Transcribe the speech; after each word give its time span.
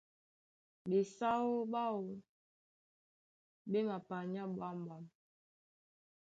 Ɓesáó 0.89 1.51
ɓáō 1.71 1.99
ɓé 3.69 3.79
mapanyá 3.87 4.41
ɓwǎm̀ɓwam. 4.55 5.05